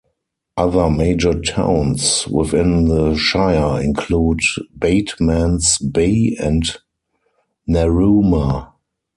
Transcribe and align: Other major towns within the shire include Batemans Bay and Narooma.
Other 0.57 0.89
major 0.89 1.39
towns 1.39 2.27
within 2.27 2.85
the 2.87 3.13
shire 3.15 3.79
include 3.83 4.39
Batemans 4.75 5.77
Bay 5.93 6.35
and 6.41 6.63
Narooma. 7.69 8.73